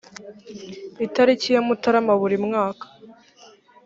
itariki 1.05 1.47
ya 1.55 1.61
mutarama 1.67 2.13
buri 2.21 2.37
mwaka 2.45 2.85